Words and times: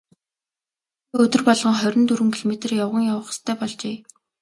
Гэхдээ 0.03 1.23
өдөр 1.25 1.41
болгон 1.47 1.75
хорин 1.81 2.03
дөрвөн 2.07 2.31
километр 2.35 2.71
явган 2.83 3.03
явах 3.11 3.27
ёстой 3.33 3.55
болжээ. 3.59 3.95